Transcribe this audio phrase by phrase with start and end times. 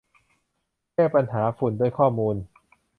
[0.93, 2.35] แก้ปัญหาฝุ่นด้วยข้อมูล